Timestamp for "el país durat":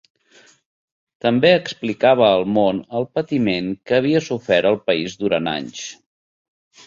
4.71-5.51